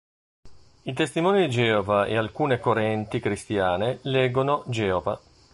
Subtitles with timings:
[0.81, 5.21] I Testimoni di Geova e alcune correnti cristiane leggono: "Geova".